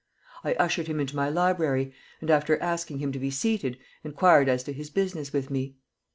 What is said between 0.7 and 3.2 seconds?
him into my library, and, after asking him to